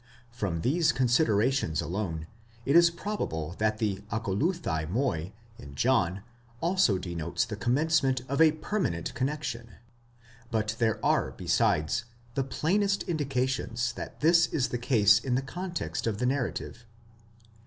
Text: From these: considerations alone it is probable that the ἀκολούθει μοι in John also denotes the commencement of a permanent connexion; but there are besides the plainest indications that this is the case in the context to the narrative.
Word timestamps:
From 0.31 0.61
these: 0.61 0.91
considerations 0.91 1.79
alone 1.79 2.25
it 2.65 2.75
is 2.75 2.89
probable 2.89 3.53
that 3.59 3.77
the 3.77 3.97
ἀκολούθει 4.11 4.89
μοι 4.91 5.31
in 5.59 5.75
John 5.75 6.23
also 6.59 6.97
denotes 6.97 7.45
the 7.45 7.55
commencement 7.55 8.21
of 8.27 8.41
a 8.41 8.53
permanent 8.53 9.13
connexion; 9.13 9.75
but 10.49 10.75
there 10.79 10.97
are 11.05 11.29
besides 11.29 12.05
the 12.33 12.43
plainest 12.43 13.03
indications 13.03 13.93
that 13.93 14.21
this 14.21 14.47
is 14.47 14.69
the 14.69 14.79
case 14.79 15.19
in 15.19 15.35
the 15.35 15.41
context 15.43 16.05
to 16.05 16.13
the 16.13 16.25
narrative. 16.25 16.87